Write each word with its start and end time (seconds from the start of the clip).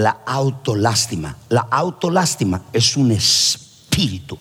La 0.00 0.18
autolástima. 0.26 1.36
La 1.48 1.66
autolástima 1.70 2.62
es 2.72 2.96
un 2.96 3.12
espíritu. 3.12 4.38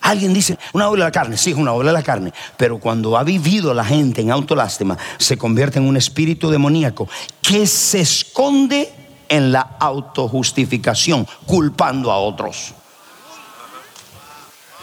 Alguien 0.00 0.32
dice, 0.32 0.58
una 0.72 0.88
obra 0.88 1.04
de 1.04 1.08
la 1.08 1.12
carne, 1.12 1.36
sí, 1.36 1.50
es 1.50 1.56
una 1.56 1.72
obra 1.72 1.88
de 1.88 1.92
la 1.92 2.02
carne, 2.02 2.32
pero 2.56 2.78
cuando 2.78 3.18
ha 3.18 3.24
vivido 3.24 3.74
la 3.74 3.84
gente 3.84 4.20
en 4.20 4.30
autolástima, 4.30 4.96
se 5.18 5.36
convierte 5.36 5.78
en 5.78 5.88
un 5.88 5.96
espíritu 5.96 6.50
demoníaco 6.50 7.08
que 7.42 7.66
se 7.66 8.00
esconde 8.00 8.92
en 9.28 9.52
la 9.52 9.76
autojustificación, 9.80 11.26
culpando 11.46 12.12
a 12.12 12.18
otros. 12.18 12.74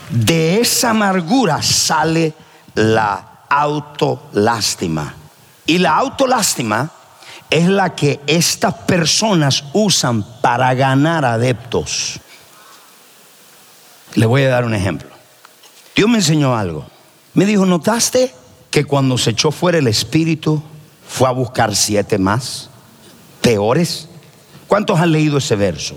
De 0.09 0.59
esa 0.59 0.91
amargura 0.91 1.61
sale 1.63 2.33
la 2.75 3.45
autolástima. 3.49 5.15
Y 5.65 5.79
la 5.79 5.95
autolástima 5.95 6.91
es 7.49 7.67
la 7.67 7.95
que 7.95 8.19
estas 8.27 8.73
personas 8.73 9.63
usan 9.73 10.23
para 10.41 10.73
ganar 10.73 11.25
adeptos. 11.25 12.19
Le 14.15 14.25
voy 14.25 14.43
a 14.43 14.49
dar 14.49 14.65
un 14.65 14.73
ejemplo. 14.73 15.09
Dios 15.95 16.09
me 16.09 16.17
enseñó 16.17 16.55
algo. 16.55 16.85
Me 17.33 17.45
dijo, 17.45 17.65
¿notaste 17.65 18.33
que 18.71 18.85
cuando 18.85 19.17
se 19.17 19.31
echó 19.31 19.51
fuera 19.51 19.77
el 19.77 19.87
espíritu 19.87 20.61
fue 21.07 21.27
a 21.27 21.31
buscar 21.31 21.75
siete 21.75 22.17
más? 22.17 22.69
Peores. 23.41 24.07
¿Cuántos 24.67 24.99
han 24.99 25.11
leído 25.11 25.37
ese 25.37 25.55
verso? 25.55 25.95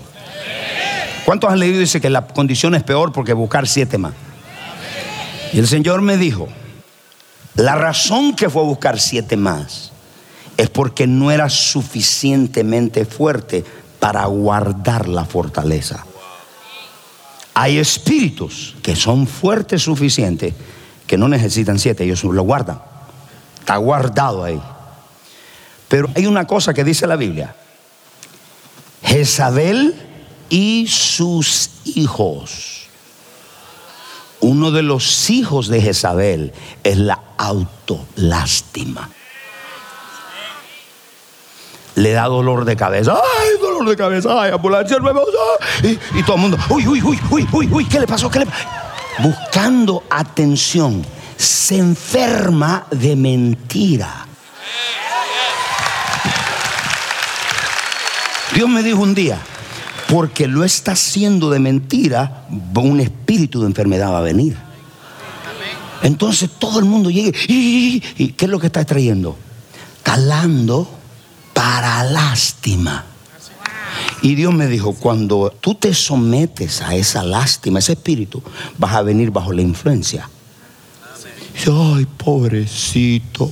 ¿Cuántos 1.25 1.51
han 1.51 1.59
leído 1.59 1.79
dice 1.79 2.01
que 2.01 2.09
la 2.09 2.27
condición 2.27 2.75
es 2.75 2.83
peor 2.83 3.11
porque 3.11 3.33
buscar 3.33 3.67
siete 3.67 3.97
más? 3.97 4.13
Y 5.53 5.59
el 5.59 5.67
Señor 5.67 6.01
me 6.01 6.17
dijo, 6.17 6.47
la 7.55 7.75
razón 7.75 8.35
que 8.35 8.49
fue 8.49 8.61
a 8.61 8.65
buscar 8.65 8.99
siete 8.99 9.35
más 9.35 9.88
es 10.59 10.69
porque 10.69 11.07
no 11.07 11.31
era 11.31 11.47
suficientemente 11.47 13.05
fuerte 13.05 13.63
para 13.97 14.25
guardar 14.25 15.07
la 15.07 15.23
fortaleza. 15.23 16.05
Hay 17.53 17.77
espíritus 17.77 18.75
que 18.83 18.93
son 18.93 19.25
fuertes 19.25 19.83
suficientes 19.83 20.53
que 21.07 21.17
no 21.17 21.29
necesitan 21.29 21.79
siete, 21.79 22.03
ellos 22.03 22.25
lo 22.25 22.43
guardan. 22.43 22.81
Está 23.57 23.77
guardado 23.77 24.43
ahí. 24.43 24.61
Pero 25.87 26.09
hay 26.13 26.27
una 26.27 26.45
cosa 26.45 26.73
que 26.73 26.83
dice 26.83 27.07
la 27.07 27.15
Biblia. 27.15 27.55
Jezabel 29.01 29.95
y 30.49 30.87
sus 30.89 31.69
hijos. 31.85 32.89
Uno 34.41 34.71
de 34.71 34.81
los 34.81 35.29
hijos 35.29 35.69
de 35.69 35.81
Jezabel 35.81 36.51
es 36.83 36.97
la 36.97 37.23
autolástima 37.37 39.09
le 41.99 42.11
da 42.13 42.25
dolor 42.25 42.65
de 42.65 42.75
cabeza. 42.75 43.13
¡Ay, 43.13 43.49
dolor 43.61 43.87
de 43.87 43.95
cabeza! 43.95 44.41
¡Ay, 44.41 44.51
ambulancia 44.51 44.97
nueva! 44.99 45.21
Y, 45.83 45.99
y, 46.17 46.23
todo 46.23 46.37
el 46.37 46.41
mundo, 46.41 46.57
¡uy, 46.69 46.87
uy, 46.87 47.01
uy, 47.03 47.19
uy, 47.29 47.47
uy, 47.51 47.69
uy! 47.71 47.85
¿Qué 47.85 47.99
le 47.99 48.07
pasó? 48.07 48.29
¿Qué 48.29 48.39
le 48.39 48.47
Buscando 49.19 50.03
atención, 50.09 51.05
se 51.35 51.77
enferma 51.77 52.85
de 52.89 53.15
mentira. 53.17 54.25
Dios 58.53 58.69
me 58.69 58.81
dijo 58.81 59.01
un 59.01 59.13
día, 59.13 59.37
porque 60.07 60.47
lo 60.47 60.63
está 60.63 60.93
haciendo 60.93 61.49
de 61.49 61.59
mentira, 61.59 62.45
un 62.75 62.99
espíritu 63.01 63.59
de 63.61 63.67
enfermedad 63.67 64.11
va 64.11 64.19
a 64.19 64.21
venir. 64.21 64.55
Entonces 66.01 66.49
todo 66.57 66.79
el 66.79 66.85
mundo 66.85 67.09
llegue. 67.09 67.33
¿Y, 67.47 67.99
qué 68.37 68.45
es 68.45 68.51
lo 68.51 68.57
que 68.57 68.67
está 68.67 68.85
trayendo? 68.85 69.35
Calando 70.01 70.98
para 71.59 72.05
lástima. 72.05 73.03
Y 74.21 74.35
Dios 74.35 74.53
me 74.53 74.67
dijo, 74.67 74.93
cuando 74.93 75.53
tú 75.59 75.75
te 75.75 75.93
sometes 75.93 76.81
a 76.81 76.95
esa 76.95 77.21
lástima, 77.21 77.79
ese 77.79 77.93
espíritu, 77.93 78.41
vas 78.77 78.93
a 78.93 79.01
venir 79.01 79.29
bajo 79.29 79.51
la 79.51 79.61
influencia. 79.61 80.29
ay, 81.67 82.05
pobrecito. 82.05 83.51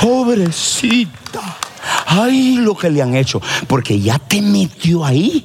Pobrecita. 0.00 1.58
Ay, 2.06 2.58
lo 2.58 2.76
que 2.76 2.88
le 2.88 3.02
han 3.02 3.16
hecho. 3.16 3.42
Porque 3.66 3.98
ya 3.98 4.20
te 4.20 4.40
metió 4.40 5.04
ahí. 5.04 5.44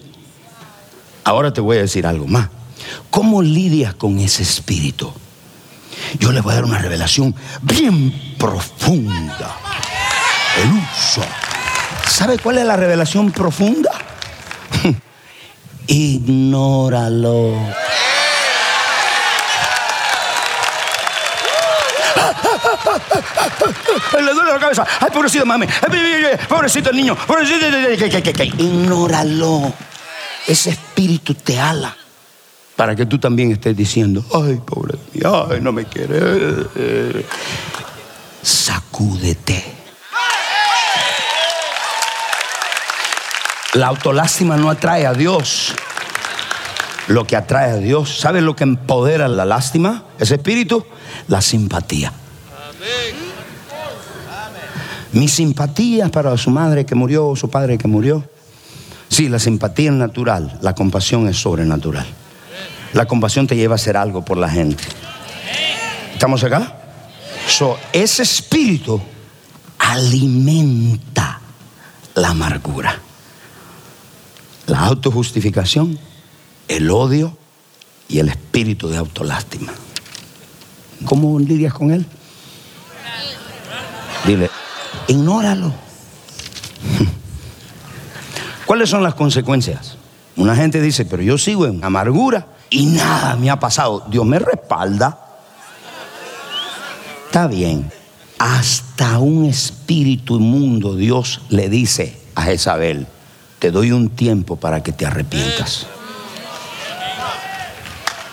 Ahora 1.23 1.51
te 1.51 1.61
voy 1.61 1.77
a 1.77 1.81
decir 1.81 2.05
algo 2.05 2.27
más. 2.27 2.49
¿Cómo 3.09 3.41
lidias 3.41 3.95
con 3.95 4.19
ese 4.19 4.43
espíritu? 4.43 5.11
Yo 6.19 6.31
les 6.31 6.43
voy 6.43 6.51
a 6.51 6.57
dar 6.57 6.65
una 6.65 6.77
revelación 6.77 7.33
bien 7.63 8.35
profunda 8.37 9.65
el 10.61 10.71
uso. 10.71 11.21
¿Sabe 12.07 12.39
cuál 12.39 12.59
es 12.59 12.65
la 12.65 12.77
revelación 12.77 13.31
profunda? 13.31 13.91
Ignóralo. 15.87 17.53
Le 24.13 24.33
duele 24.33 24.53
la 24.53 24.59
cabeza. 24.59 24.85
Ay, 24.99 25.09
pobrecito 25.11 25.45
mami. 25.45 25.67
Pobrecito 26.47 26.89
el 26.89 26.95
niño. 26.95 27.15
Pobrecito. 27.15 27.65
Ignóralo. 28.43 29.73
Ese 30.47 30.71
espíritu 30.71 31.33
te 31.33 31.59
ala. 31.59 31.95
Para 32.75 32.95
que 32.95 33.05
tú 33.05 33.17
también 33.17 33.51
estés 33.51 33.75
diciendo, 33.75 34.23
ay, 34.33 34.59
pobre, 34.65 34.97
ay, 35.23 35.61
no 35.61 35.71
me 35.71 35.85
quiere. 35.85 36.65
Sacúdete. 38.41 39.84
La 43.75 43.87
autolástima 43.87 44.55
no 44.55 44.69
atrae 44.69 45.05
a 45.05 45.13
Dios. 45.13 45.73
Lo 47.09 47.27
que 47.27 47.35
atrae 47.35 47.71
a 47.71 47.75
Dios, 47.75 48.19
¿sabe 48.19 48.39
lo 48.39 48.55
que 48.55 48.63
empodera 48.63 49.27
la 49.27 49.43
lástima? 49.43 50.05
Ese 50.17 50.35
espíritu, 50.35 50.85
la 51.27 51.41
simpatía. 51.41 52.13
Mi 55.11 55.27
simpatía 55.27 56.07
para 56.07 56.37
su 56.37 56.51
madre 56.51 56.85
que 56.85 56.95
murió, 56.95 57.35
su 57.35 57.49
padre 57.49 57.77
que 57.77 57.89
murió. 57.89 58.23
Sí, 59.09 59.27
la 59.27 59.39
simpatía 59.39 59.89
es 59.89 59.95
natural, 59.97 60.57
la 60.61 60.73
compasión 60.73 61.27
es 61.27 61.37
sobrenatural. 61.37 62.05
La 62.93 63.05
compasión 63.05 63.45
te 63.45 63.57
lleva 63.57 63.73
a 63.73 63.75
hacer 63.75 63.97
algo 63.97 64.23
por 64.23 64.37
la 64.37 64.49
gente. 64.49 64.85
¿Estamos 66.13 66.41
acá? 66.45 66.77
So, 67.45 67.77
ese 67.91 68.23
espíritu 68.23 69.01
alimenta 69.79 71.41
la 72.15 72.29
amargura. 72.29 73.01
La 74.67 74.85
autojustificación, 74.85 75.99
el 76.67 76.89
odio 76.89 77.37
y 78.07 78.19
el 78.19 78.29
espíritu 78.29 78.89
de 78.89 78.97
autolástima. 78.97 79.73
¿Cómo 81.05 81.39
lidias 81.39 81.73
con 81.73 81.91
él? 81.91 82.05
Dile, 84.25 84.49
ignóralo. 85.07 85.71
¿Cuáles 88.65 88.89
son 88.89 89.03
las 89.03 89.13
consecuencias? 89.13 89.97
Una 90.35 90.55
gente 90.55 90.81
dice, 90.81 91.05
pero 91.05 91.21
yo 91.21 91.37
sigo 91.37 91.67
en 91.67 91.83
amargura 91.83 92.47
y 92.69 92.87
nada 92.87 93.35
me 93.35 93.49
ha 93.49 93.59
pasado. 93.59 94.03
Dios 94.09 94.25
me 94.25 94.39
respalda. 94.39 95.19
Está 97.27 97.47
bien. 97.47 97.91
Hasta 98.37 99.19
un 99.19 99.45
espíritu 99.45 100.37
inmundo 100.37 100.95
Dios 100.95 101.41
le 101.49 101.69
dice 101.69 102.19
a 102.35 102.43
Jezabel, 102.43 103.07
te 103.65 103.71
doy 103.71 103.91
un 103.91 104.09
tiempo 104.09 104.57
para 104.57 104.83
que 104.83 104.91
te 104.91 105.07
arrepientas. 105.07 105.87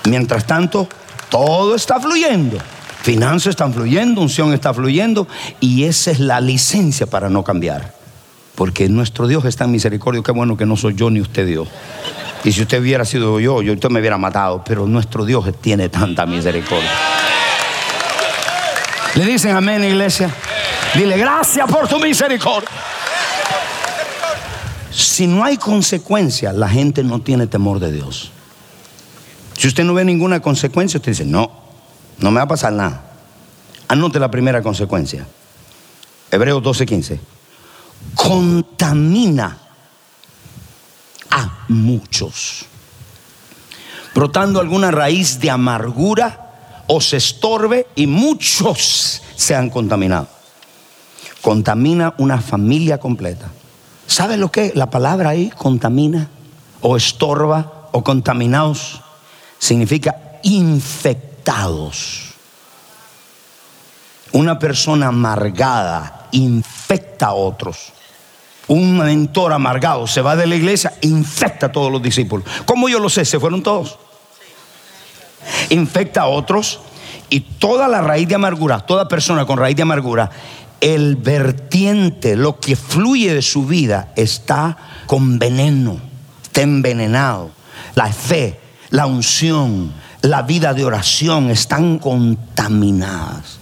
Mientras 0.04 0.46
tanto, 0.46 0.86
todo 1.30 1.74
está 1.74 1.98
fluyendo. 1.98 2.58
Finanzas 3.00 3.52
están 3.52 3.72
fluyendo, 3.72 4.20
unción 4.20 4.52
está 4.52 4.74
fluyendo 4.74 5.26
y 5.58 5.84
esa 5.84 6.10
es 6.10 6.20
la 6.20 6.38
licencia 6.42 7.06
para 7.06 7.30
no 7.30 7.44
cambiar. 7.44 7.94
Porque 8.54 8.90
nuestro 8.90 9.26
Dios 9.26 9.46
está 9.46 9.64
en 9.64 9.70
misericordia. 9.70 10.22
Qué 10.22 10.32
bueno 10.32 10.54
que 10.58 10.66
no 10.66 10.76
soy 10.76 10.96
yo 10.96 11.08
ni 11.08 11.22
usted 11.22 11.46
Dios. 11.46 11.66
Y 12.44 12.52
si 12.52 12.60
usted 12.60 12.82
hubiera 12.82 13.06
sido 13.06 13.40
yo, 13.40 13.62
yo 13.62 13.72
usted 13.72 13.88
me 13.88 14.00
hubiera 14.00 14.18
matado. 14.18 14.62
Pero 14.62 14.86
nuestro 14.86 15.24
Dios 15.24 15.46
tiene 15.62 15.88
tanta 15.88 16.26
misericordia. 16.26 16.90
Le 19.14 19.24
dicen 19.24 19.56
amén, 19.56 19.82
iglesia. 19.82 20.28
Dile 20.92 21.16
gracias 21.16 21.66
por 21.70 21.88
tu 21.88 21.98
misericordia. 21.98 22.68
Si 24.92 25.26
no 25.26 25.44
hay 25.44 25.56
consecuencia, 25.56 26.52
la 26.52 26.68
gente 26.68 27.02
no 27.02 27.20
tiene 27.20 27.46
temor 27.46 27.80
de 27.80 27.92
Dios. 27.92 28.30
Si 29.56 29.68
usted 29.68 29.84
no 29.84 29.94
ve 29.94 30.04
ninguna 30.04 30.40
consecuencia, 30.40 30.98
usted 30.98 31.12
dice, 31.12 31.24
no, 31.24 31.50
no 32.18 32.30
me 32.30 32.36
va 32.36 32.42
a 32.42 32.48
pasar 32.48 32.72
nada. 32.72 33.12
Anote 33.88 34.18
la 34.18 34.30
primera 34.30 34.62
consecuencia. 34.62 35.26
Hebreos 36.30 36.62
12:15. 36.62 37.20
Contamina 38.14 39.58
a 41.30 41.64
muchos. 41.68 42.66
Brotando 44.14 44.60
alguna 44.60 44.90
raíz 44.90 45.40
de 45.40 45.50
amargura 45.50 46.82
o 46.86 47.00
se 47.00 47.16
estorbe 47.16 47.86
y 47.94 48.06
muchos 48.06 49.22
se 49.36 49.54
han 49.54 49.70
contaminado. 49.70 50.28
Contamina 51.40 52.14
una 52.18 52.40
familia 52.40 52.98
completa. 52.98 53.50
¿Sabe 54.12 54.36
lo 54.36 54.52
que 54.52 54.72
la 54.74 54.90
palabra 54.90 55.30
ahí 55.30 55.48
contamina 55.56 56.28
o 56.82 56.98
estorba 56.98 57.88
o 57.92 58.04
contaminados? 58.04 59.00
Significa 59.58 60.38
infectados. 60.42 62.34
Una 64.32 64.58
persona 64.58 65.06
amargada 65.06 66.28
infecta 66.32 67.28
a 67.28 67.32
otros. 67.32 67.94
Un 68.68 68.98
mentor 68.98 69.54
amargado 69.54 70.06
se 70.06 70.20
va 70.20 70.36
de 70.36 70.46
la 70.46 70.56
iglesia, 70.56 70.92
infecta 71.00 71.66
a 71.68 71.72
todos 71.72 71.90
los 71.90 72.02
discípulos. 72.02 72.46
¿Cómo 72.66 72.90
yo 72.90 72.98
lo 72.98 73.08
sé? 73.08 73.24
¿Se 73.24 73.40
fueron 73.40 73.62
todos? 73.62 73.98
Infecta 75.70 76.20
a 76.20 76.26
otros 76.26 76.80
y 77.30 77.40
toda 77.40 77.88
la 77.88 78.02
raíz 78.02 78.28
de 78.28 78.34
amargura, 78.34 78.80
toda 78.80 79.08
persona 79.08 79.46
con 79.46 79.56
raíz 79.56 79.74
de 79.74 79.82
amargura, 79.84 80.28
el 80.82 81.14
vertiente, 81.14 82.36
lo 82.36 82.58
que 82.58 82.74
fluye 82.74 83.32
de 83.32 83.40
su 83.40 83.64
vida 83.66 84.12
está 84.16 84.76
con 85.06 85.38
veneno, 85.38 85.98
está 86.42 86.62
envenenado. 86.62 87.52
La 87.94 88.12
fe, 88.12 88.60
la 88.90 89.06
unción, 89.06 89.92
la 90.22 90.42
vida 90.42 90.74
de 90.74 90.84
oración 90.84 91.50
están 91.50 91.98
contaminadas. 91.98 93.61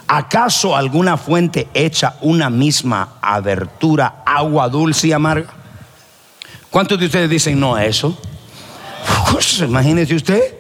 ¿Acaso 0.08 0.76
alguna 0.76 1.18
fuente 1.18 1.68
echa 1.74 2.18
una 2.22 2.50
misma 2.50 3.18
abertura, 3.22 4.24
agua 4.26 4.70
dulce 4.70 5.08
y 5.08 5.12
amarga? 5.12 5.54
¿Cuántos 6.70 7.00
de 7.00 7.08
ustedes 7.08 7.30
dicen 7.30 7.60
no 7.60 7.76
a 7.76 7.86
eso? 7.86 8.18
Pues, 9.32 9.60
imagínese 9.60 10.16
usted. 10.16 10.56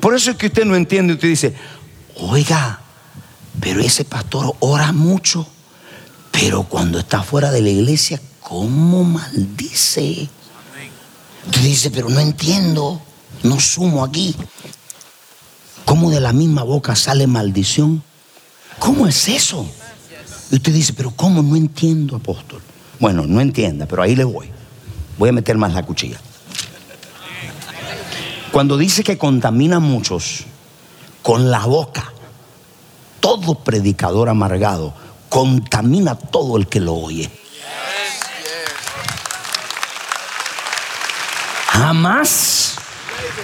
Por 0.00 0.14
eso 0.14 0.32
es 0.32 0.36
que 0.36 0.46
usted 0.46 0.64
no 0.64 0.76
entiende. 0.76 1.14
Usted 1.14 1.28
dice, 1.28 1.54
oiga, 2.16 2.80
pero 3.60 3.80
ese 3.80 4.04
pastor 4.04 4.54
ora 4.60 4.92
mucho. 4.92 5.46
Pero 6.30 6.64
cuando 6.64 6.98
está 6.98 7.22
fuera 7.22 7.50
de 7.50 7.62
la 7.62 7.70
iglesia, 7.70 8.20
¿cómo 8.40 9.04
maldice? 9.04 10.28
Usted 11.46 11.60
dice, 11.62 11.90
pero 11.90 12.08
no 12.10 12.20
entiendo. 12.20 13.00
No 13.42 13.60
sumo 13.60 14.04
aquí. 14.04 14.34
¿Cómo 15.96 16.10
de 16.10 16.20
la 16.20 16.34
misma 16.34 16.62
boca 16.62 16.94
sale 16.94 17.26
maldición? 17.26 18.02
¿Cómo 18.78 19.06
es 19.06 19.28
eso? 19.28 19.66
Y 20.50 20.56
usted 20.56 20.74
dice, 20.74 20.92
pero 20.92 21.10
¿cómo? 21.12 21.40
No 21.40 21.56
entiendo, 21.56 22.16
apóstol. 22.16 22.60
Bueno, 23.00 23.24
no 23.26 23.40
entienda, 23.40 23.86
pero 23.86 24.02
ahí 24.02 24.14
le 24.14 24.24
voy. 24.24 24.50
Voy 25.16 25.30
a 25.30 25.32
meter 25.32 25.56
más 25.56 25.72
la 25.72 25.86
cuchilla. 25.86 26.20
Cuando 28.52 28.76
dice 28.76 29.02
que 29.02 29.16
contamina 29.16 29.76
a 29.76 29.80
muchos 29.80 30.44
con 31.22 31.50
la 31.50 31.64
boca, 31.64 32.12
todo 33.20 33.54
predicador 33.64 34.28
amargado 34.28 34.92
contamina 35.30 36.10
a 36.10 36.18
todo 36.18 36.58
el 36.58 36.66
que 36.66 36.80
lo 36.80 36.92
oye. 36.92 37.30
Jamás 41.68 42.74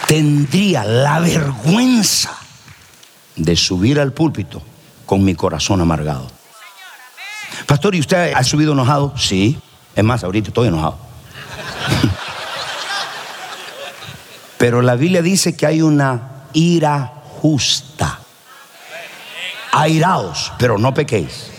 tendría 0.07 0.85
la 0.85 1.19
vergüenza 1.19 2.42
de 3.37 3.57
subir 3.57 3.99
al 4.01 4.13
púlpito 4.13 4.63
con 5.07 5.25
mi 5.25 5.35
corazón 5.35 5.81
amargado. 5.81 6.27
Pastor, 7.67 7.95
¿y 7.95 8.01
usted 8.01 8.33
ha 8.35 8.43
subido 8.45 8.73
enojado? 8.73 9.15
Sí. 9.17 9.59
Es 9.95 10.05
más, 10.05 10.25
ahorita 10.25 10.49
estoy 10.49 10.69
enojado. 10.69 10.99
Pero 14.59 14.81
la 14.81 14.95
Biblia 14.95 15.23
dice 15.23 15.57
que 15.57 15.67
hay 15.67 15.83
una 15.83 16.45
ira 16.53 17.13
justa. 17.41 18.21
Airaos, 19.73 20.53
pero 20.59 20.79
no 20.79 20.95
pequéis. 20.95 21.51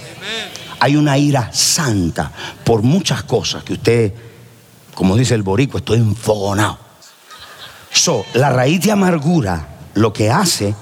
Hay 0.80 0.96
una 0.96 1.18
ira 1.18 1.52
santa 1.52 2.32
por 2.64 2.82
muchas 2.84 3.24
cosas 3.24 3.64
que 3.64 3.74
usted, 3.74 4.14
como 4.94 5.18
dice 5.18 5.34
el 5.34 5.44
borico, 5.44 5.80
estoy 5.80 5.98
enfogonado. 5.98 6.78
So, 7.92 8.26
la 8.34 8.52
raíz 8.52 8.82
de 8.82 8.92
amargura 8.92 9.68
lo 9.96 10.14
que 10.14 10.30
hace, 10.30 10.76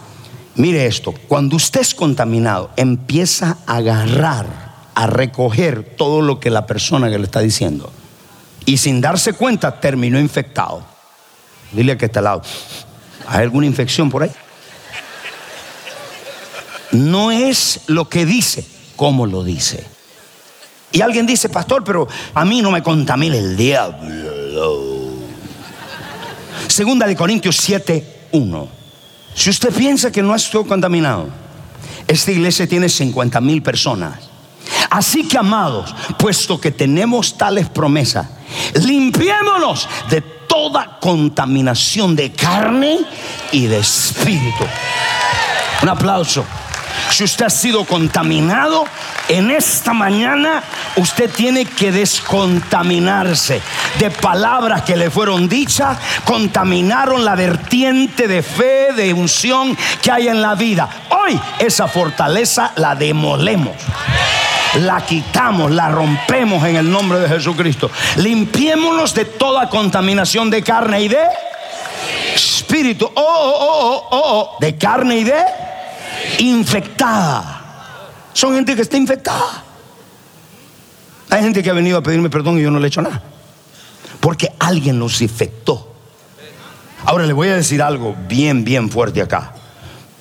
mire 0.56 0.86
esto, 0.86 1.14
cuando 1.28 1.56
usted 1.56 1.82
es 1.82 1.96
contaminado, 1.96 2.72
empieza 2.76 3.58
a 3.66 3.78
agarrar, 3.78 4.48
a 4.96 5.08
recoger 5.08 5.96
todo 5.98 6.22
lo 6.22 6.40
que 6.40 6.50
la 6.50 6.66
persona 6.66 7.10
que 7.10 7.18
le 7.18 7.26
está 7.26 7.40
diciendo. 7.40 7.92
Y 8.66 8.78
sin 8.78 9.02
darse 9.02 9.34
cuenta, 9.34 9.80
terminó 9.80 10.20
infectado. 10.20 10.84
Dile 11.72 11.98
que 11.98 12.06
está 12.06 12.20
al 12.20 12.26
lado. 12.26 12.42
¿Hay 13.28 13.44
alguna 13.44 13.66
infección 13.66 14.10
por 14.10 14.24
ahí? 14.24 14.32
no 16.92 17.32
es 17.32 17.82
lo 17.88 18.10
que 18.10 18.26
dice, 18.26 18.66
como 18.96 19.26
lo 19.26 19.44
dice. 19.44 19.86
Y 20.92 21.02
alguien 21.02 21.26
dice, 21.26 21.50
pastor, 21.50 21.84
pero 21.84 22.08
a 22.34 22.44
mí 22.44 22.62
no 22.62 22.72
me 22.72 22.84
contamina 22.84 23.38
el 23.38 23.56
diablo. 23.56 25.02
Segunda 26.68 27.08
de 27.08 27.16
Corintios 27.16 27.58
7, 27.58 28.28
1. 28.34 28.81
Si 29.34 29.50
usted 29.50 29.74
piensa 29.74 30.12
que 30.12 30.22
no 30.22 30.36
estoy 30.36 30.66
contaminado, 30.66 31.30
esta 32.08 32.32
iglesia 32.32 32.68
tiene 32.68 32.90
50 32.90 33.40
mil 33.42 33.62
personas. 33.62 34.30
Así 34.90 35.28
que, 35.28 35.38
amados, 35.38 35.96
puesto 36.18 36.60
que 36.60 36.72
tenemos 36.72 37.38
tales 37.38 37.70
promesas, 37.70 38.28
limpiémonos 38.74 39.88
de 40.10 40.22
toda 40.22 41.00
contaminación 41.00 42.16
de 42.16 42.34
carne 42.34 43.00
y 43.54 43.68
de 43.68 43.80
espíritu. 43.80 44.66
Un 45.82 45.90
aplauso. 45.90 46.44
Si 47.10 47.24
usted 47.24 47.46
ha 47.46 47.50
sido 47.50 47.86
contaminado, 47.86 48.86
en 49.28 49.52
esta 49.52 49.94
mañana 49.94 50.64
usted 50.96 51.30
tiene 51.30 51.66
que 51.66 51.92
descontaminarse 51.92 53.62
de 54.00 54.10
palabras 54.10 54.84
que 54.84 54.96
le 54.96 55.10
fueron 55.10 55.50
dichas, 55.50 55.98
contaminaron 56.26 57.26
la 57.26 57.36
vertiente 57.36 58.28
de 58.28 58.42
fe, 58.44 58.94
de 58.94 59.14
unción 59.14 59.78
que 60.02 60.12
hay 60.12 60.28
en 60.28 60.42
la 60.42 60.56
vida. 60.56 60.90
Hoy 61.10 61.40
esa 61.60 61.88
fortaleza 61.88 62.72
la 62.76 62.96
demolemos 62.96 63.76
la 64.76 65.06
quitamos, 65.06 65.72
la 65.72 65.90
rompemos 65.90 66.66
en 66.66 66.78
el 66.78 66.90
nombre 66.90 67.20
de 67.20 67.28
Jesucristo. 67.28 67.92
Limpiémonos 68.18 69.14
de 69.14 69.26
toda 69.26 69.70
contaminación 69.70 70.50
de 70.50 70.64
carne 70.64 71.02
y 71.02 71.08
de 71.10 71.24
espíritu. 72.34 73.12
Oh, 73.14 73.22
oh, 73.22 73.54
oh, 73.60 74.08
oh, 74.10 74.10
oh, 74.12 74.58
de 74.60 74.78
carne 74.78 75.18
y 75.18 75.24
de 75.26 75.44
infectada. 76.40 77.62
Son 78.34 78.56
gente 78.56 78.76
que 78.76 78.82
está 78.82 78.98
infectada. 78.98 79.64
Hay 81.30 81.42
gente 81.44 81.64
que 81.64 81.70
ha 81.70 81.74
venido 81.74 81.98
a 81.98 82.04
pedirme 82.04 82.30
perdón 82.30 82.60
y 82.60 82.62
yo 82.62 82.72
no 82.72 82.80
le 82.80 82.86
he 82.86 82.90
hecho 82.90 83.02
nada. 83.02 83.22
Porque 84.20 84.52
alguien 84.60 85.00
los 85.00 85.22
infectó. 85.22 85.94
Ahora 87.06 87.26
le 87.26 87.34
voy 87.34 87.50
a 87.50 87.56
decir 87.56 87.82
algo 87.82 88.16
bien, 88.28 88.64
bien 88.64 88.90
fuerte 88.90 89.22
acá. 89.22 89.54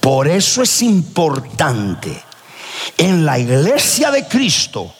Por 0.00 0.28
eso 0.28 0.62
es 0.62 0.82
importante 0.82 2.22
en 2.96 3.26
la 3.26 3.38
iglesia 3.38 4.10
de 4.10 4.26
Cristo 4.26 4.94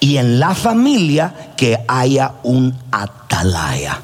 y 0.00 0.16
en 0.16 0.40
la 0.40 0.54
familia 0.54 1.52
que 1.56 1.78
haya 1.86 2.34
un 2.44 2.74
atalaya. 2.90 4.00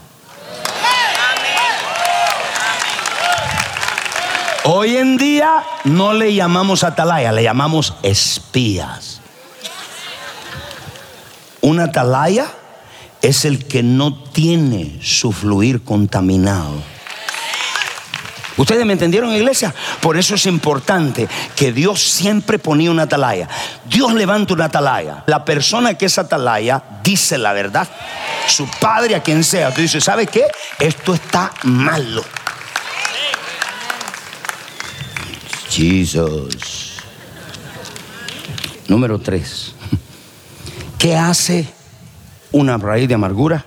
Hoy 4.66 4.96
en 4.96 5.18
día 5.18 5.62
no 5.84 6.14
le 6.14 6.32
llamamos 6.32 6.84
atalaya, 6.84 7.32
le 7.32 7.42
llamamos 7.42 7.96
espías. 8.02 9.20
Un 11.60 11.80
atalaya 11.80 12.46
es 13.20 13.44
el 13.44 13.66
que 13.66 13.82
no 13.82 14.14
tiene 14.14 14.98
su 15.02 15.32
fluir 15.32 15.84
contaminado. 15.84 16.82
¿Ustedes 18.56 18.86
me 18.86 18.94
entendieron, 18.94 19.34
iglesia? 19.34 19.74
Por 20.00 20.16
eso 20.16 20.34
es 20.36 20.46
importante 20.46 21.28
que 21.54 21.70
Dios 21.70 22.02
siempre 22.02 22.58
ponía 22.58 22.90
una 22.90 23.02
atalaya. 23.02 23.46
Dios 23.84 24.14
levanta 24.14 24.54
una 24.54 24.66
atalaya. 24.66 25.24
La 25.26 25.44
persona 25.44 25.92
que 25.98 26.06
es 26.06 26.16
atalaya 26.16 26.82
dice 27.02 27.36
la 27.36 27.52
verdad. 27.52 27.86
Su 28.46 28.66
padre, 28.80 29.14
a 29.14 29.22
quien 29.22 29.44
sea, 29.44 29.74
tú 29.74 29.82
dices, 29.82 30.04
¿sabe 30.04 30.26
qué? 30.26 30.44
Esto 30.78 31.12
está 31.12 31.52
malo. 31.64 32.24
Jesús. 35.74 37.02
Número 38.86 39.18
tres. 39.18 39.74
¿Qué 40.98 41.16
hace 41.16 41.66
una 42.52 42.78
raíz 42.78 43.08
de 43.08 43.14
amargura? 43.14 43.66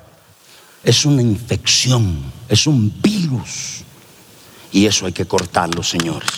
Es 0.85 1.05
una 1.05 1.21
infección, 1.21 2.31
es 2.47 2.65
un 2.65 2.93
virus. 3.01 3.83
Y 4.71 4.85
eso 4.85 5.05
hay 5.05 5.11
que 5.11 5.25
cortarlo, 5.25 5.83
señores. 5.83 6.29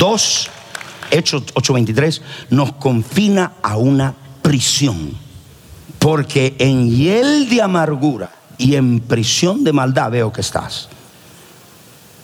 Dos, 0.00 0.50
Hechos 1.12 1.44
8:23, 1.54 2.20
nos 2.50 2.72
confina 2.72 3.52
a 3.62 3.76
una 3.76 4.16
prisión. 4.42 5.16
Porque 6.00 6.56
en 6.58 6.90
hiel 6.90 7.48
de 7.48 7.62
amargura 7.62 8.30
y 8.58 8.74
en 8.74 8.98
prisión 8.98 9.62
de 9.62 9.72
maldad 9.72 10.10
veo 10.10 10.32
que 10.32 10.40
estás. 10.40 10.88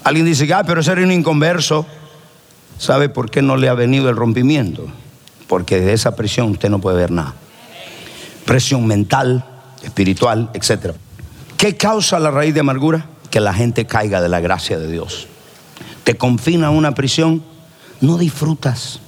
Alguien 0.04 0.26
dice, 0.26 0.52
ah, 0.54 0.64
pero 0.64 0.82
ser 0.82 0.98
un 0.98 1.12
inconverso. 1.12 1.86
¿Sabe 2.78 3.08
por 3.08 3.30
qué 3.30 3.42
no 3.42 3.56
le 3.56 3.68
ha 3.68 3.74
venido 3.74 4.08
el 4.08 4.16
rompimiento? 4.16 4.86
Porque 5.46 5.80
de 5.80 5.92
esa 5.92 6.16
presión 6.16 6.50
usted 6.50 6.70
no 6.70 6.80
puede 6.80 6.96
ver 6.96 7.10
nada. 7.10 7.34
Presión 8.46 8.86
mental, 8.86 9.44
espiritual, 9.82 10.50
etc. 10.54 10.94
¿Qué 11.56 11.76
causa 11.76 12.18
la 12.18 12.30
raíz 12.30 12.54
de 12.54 12.60
amargura? 12.60 13.06
Que 13.30 13.40
la 13.40 13.52
gente 13.52 13.86
caiga 13.86 14.22
de 14.22 14.28
la 14.28 14.40
gracia 14.40 14.78
de 14.78 14.90
Dios. 14.90 15.26
Te 16.04 16.16
confina 16.16 16.68
a 16.68 16.70
una 16.70 16.94
prisión, 16.94 17.44
no 18.00 18.16
disfrutas. 18.16 19.00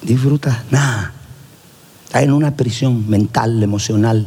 Disfrutas 0.00 0.60
nada. 0.70 1.12
Estás 2.06 2.22
en 2.22 2.32
una 2.32 2.56
prisión 2.56 3.08
mental, 3.08 3.62
emocional. 3.62 4.26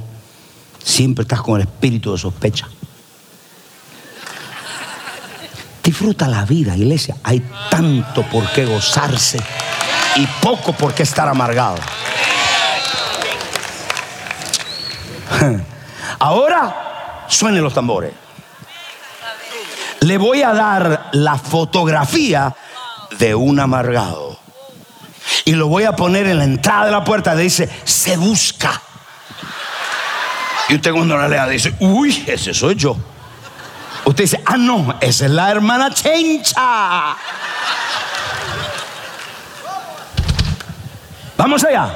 Siempre 0.83 1.23
estás 1.23 1.41
con 1.41 1.59
el 1.59 1.67
espíritu 1.67 2.11
de 2.11 2.19
sospecha. 2.19 2.67
Disfruta 5.85 6.27
la 6.27 6.43
vida, 6.45 6.75
iglesia. 6.75 7.15
Hay 7.23 7.43
tanto 7.69 8.23
por 8.23 8.51
qué 8.53 8.65
gozarse 8.65 9.37
y 10.15 10.25
poco 10.41 10.73
por 10.73 10.95
qué 10.95 11.03
estar 11.03 11.27
amargado. 11.27 11.77
Ahora 16.19 17.25
suenen 17.27 17.63
los 17.63 17.75
tambores. 17.75 18.13
Le 19.99 20.17
voy 20.17 20.41
a 20.41 20.55
dar 20.55 21.09
la 21.13 21.37
fotografía 21.37 22.55
de 23.19 23.35
un 23.35 23.59
amargado. 23.59 24.39
Y 25.45 25.51
lo 25.51 25.67
voy 25.67 25.83
a 25.83 25.95
poner 25.95 26.25
en 26.25 26.39
la 26.39 26.45
entrada 26.45 26.85
de 26.85 26.91
la 26.93 27.03
puerta. 27.03 27.35
Dice, 27.35 27.69
se 27.83 28.17
busca. 28.17 28.81
Y 30.67 30.75
usted 30.75 30.91
cuando 30.93 31.15
la 31.15 31.27
lea 31.27 31.47
dice, 31.47 31.75
uy, 31.79 32.23
ese 32.25 32.55
soy 32.55 32.73
yo. 32.73 32.97
Usted 34.05 34.23
dice, 34.23 34.43
ah, 34.45 34.57
no, 34.57 34.95
esa 35.01 35.25
es 35.25 35.31
la 35.31 35.49
hermana 35.49 35.91
Chencha. 35.91 37.15
Vamos 41.35 41.63
allá. 41.63 41.91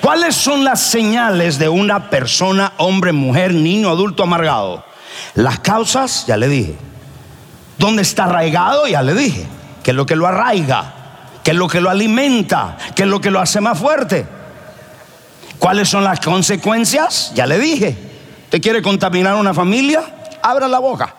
¿Cuáles 0.00 0.36
son 0.36 0.64
las 0.64 0.80
señales 0.80 1.58
de 1.58 1.68
una 1.68 2.08
persona, 2.08 2.74
hombre, 2.76 3.12
mujer, 3.12 3.52
niño, 3.52 3.88
adulto 3.88 4.22
amargado? 4.22 4.84
Las 5.34 5.58
causas, 5.58 6.24
ya 6.26 6.36
le 6.36 6.46
dije. 6.46 6.76
¿Dónde 7.78 8.02
está 8.02 8.24
arraigado? 8.24 8.86
Ya 8.86 9.02
le 9.02 9.14
dije. 9.14 9.46
¿Qué 9.82 9.90
es 9.90 9.96
lo 9.96 10.06
que 10.06 10.14
lo 10.14 10.26
arraiga? 10.26 10.92
¿Qué 11.42 11.50
es 11.50 11.56
lo 11.56 11.66
que 11.68 11.80
lo 11.80 11.90
alimenta? 11.90 12.76
¿Qué 12.94 13.02
es 13.02 13.08
lo 13.08 13.20
que 13.20 13.30
lo 13.30 13.40
hace 13.40 13.60
más 13.60 13.78
fuerte? 13.78 14.26
¿Cuáles 15.58 15.88
son 15.88 16.04
las 16.04 16.20
consecuencias? 16.20 17.32
Ya 17.34 17.46
le 17.46 17.58
dije. 17.58 17.96
¿Te 18.50 18.60
quiere 18.60 18.82
contaminar 18.82 19.34
una 19.34 19.52
familia? 19.52 20.02
Abra 20.42 20.68
la 20.68 20.78
boca. 20.78 21.14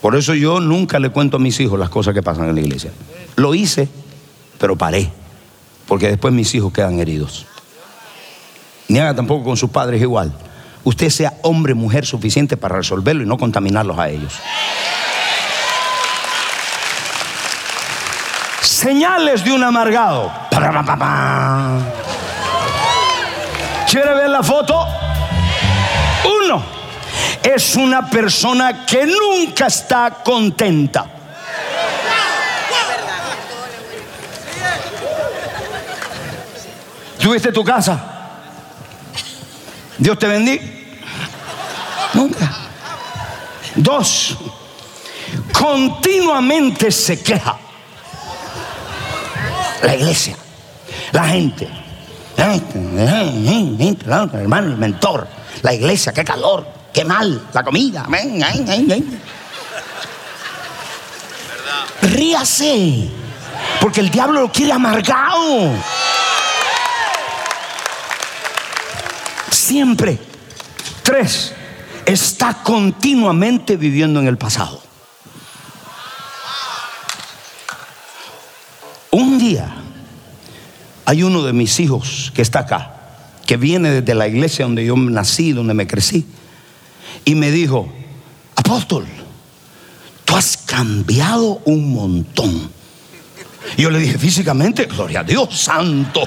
Por 0.00 0.14
eso 0.16 0.34
yo 0.34 0.60
nunca 0.60 0.98
le 0.98 1.10
cuento 1.10 1.38
a 1.38 1.40
mis 1.40 1.58
hijos 1.60 1.78
las 1.78 1.90
cosas 1.90 2.14
que 2.14 2.22
pasan 2.22 2.48
en 2.48 2.54
la 2.54 2.60
iglesia. 2.60 2.92
Lo 3.36 3.54
hice, 3.54 3.88
pero 4.58 4.76
paré. 4.76 5.10
Porque 5.86 6.08
después 6.08 6.32
mis 6.32 6.54
hijos 6.54 6.72
quedan 6.72 7.00
heridos. 7.00 7.46
Ni 8.88 8.98
haga 8.98 9.14
tampoco 9.14 9.44
con 9.44 9.56
sus 9.56 9.70
padres 9.70 10.00
igual. 10.00 10.32
Usted 10.84 11.10
sea 11.10 11.34
hombre, 11.42 11.74
mujer 11.74 12.06
suficiente 12.06 12.56
para 12.56 12.76
resolverlo 12.76 13.22
y 13.22 13.26
no 13.26 13.36
contaminarlos 13.36 13.98
a 13.98 14.08
ellos. 14.08 14.32
Señales 18.62 19.44
de 19.44 19.52
un 19.52 19.64
amargado. 19.64 20.32
¿Quiere 23.90 24.14
ver 24.14 24.30
la 24.30 24.42
foto? 24.42 24.86
Es 27.48 27.76
una 27.76 28.10
persona 28.10 28.84
que 28.84 29.06
nunca 29.06 29.68
está 29.68 30.10
contenta. 30.22 31.06
¿Tuviste 37.18 37.50
tu 37.50 37.64
casa? 37.64 37.98
Dios 39.96 40.18
te 40.18 40.26
bendiga. 40.26 40.62
Nunca. 42.12 42.52
Dos, 43.76 44.36
continuamente 45.50 46.92
se 46.92 47.22
queja. 47.22 47.56
La 49.84 49.94
iglesia, 49.94 50.36
la 51.12 51.24
gente, 51.24 51.66
la 52.36 52.50
gente, 52.50 54.04
hermano, 54.04 54.70
el 54.70 54.76
mentor, 54.76 55.26
la 55.62 55.72
iglesia, 55.72 56.12
qué 56.12 56.24
calor, 56.26 56.77
qué 56.98 57.04
mal, 57.04 57.40
la 57.52 57.62
comida. 57.62 58.04
ríase. 62.02 63.08
Porque 63.80 64.00
el 64.00 64.10
diablo 64.10 64.40
lo 64.40 64.50
quiere 64.50 64.72
amargado. 64.72 65.74
Siempre. 69.52 70.18
Tres, 71.04 71.54
está 72.04 72.64
continuamente 72.64 73.76
viviendo 73.76 74.18
en 74.18 74.26
el 74.26 74.36
pasado. 74.36 74.82
Un 79.12 79.38
día 79.38 79.72
hay 81.04 81.22
uno 81.22 81.44
de 81.44 81.52
mis 81.52 81.78
hijos 81.78 82.32
que 82.34 82.42
está 82.42 82.60
acá, 82.60 82.94
que 83.46 83.56
viene 83.56 83.90
desde 83.90 84.16
la 84.16 84.26
iglesia 84.26 84.64
donde 84.64 84.84
yo 84.84 84.96
nací, 84.96 85.52
donde 85.52 85.74
me 85.74 85.86
crecí, 85.86 86.26
y 87.28 87.34
me 87.34 87.50
dijo, 87.50 87.86
apóstol, 88.56 89.04
tú 90.24 90.34
has 90.34 90.56
cambiado 90.56 91.60
un 91.66 91.92
montón. 91.92 92.70
Y 93.76 93.82
yo 93.82 93.90
le 93.90 93.98
dije, 93.98 94.16
físicamente, 94.16 94.86
gloria 94.86 95.20
a 95.20 95.24
Dios, 95.24 95.60
santo. 95.60 96.22